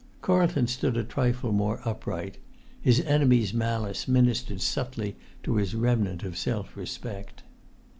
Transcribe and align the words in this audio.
Carlton 0.23 0.65
stood 0.65 0.97
a 0.97 1.03
trifle 1.03 1.51
more 1.51 1.79
upright: 1.87 2.39
his 2.81 2.99
enemy's 3.01 3.53
malice 3.53 4.07
ministered 4.07 4.59
subtly 4.59 5.15
to 5.43 5.57
his 5.57 5.75
remnant 5.75 6.23
of 6.23 6.35
self 6.35 6.75
respect. 6.75 7.43